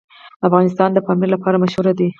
افغانستان 0.47 0.89
د 0.93 0.97
پامیر 1.05 1.29
لپاره 1.35 1.61
مشهور 1.63 1.85
دی. 1.99 2.09